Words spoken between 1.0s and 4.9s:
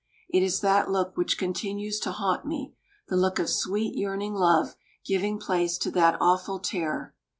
which continues to haunt me, the look of sweet, yearning love